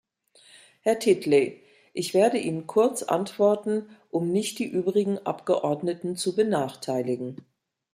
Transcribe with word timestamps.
Herr 0.79 0.97
Titley, 0.97 1.61
ich 1.93 2.15
werde 2.15 2.39
Ihnen 2.39 2.65
kurz 2.65 3.03
antworten, 3.03 3.87
um 4.09 4.31
nicht 4.31 4.57
die 4.57 4.65
übrigen 4.65 5.19
Abgeordneten 5.19 6.15
zu 6.15 6.35
benachteiligen. 6.35 7.45